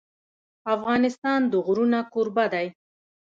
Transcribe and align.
افغانستان 0.75 1.39
د 1.51 1.53
غرونه 1.65 1.99
کوربه 2.13 2.45
دی. 2.53 2.67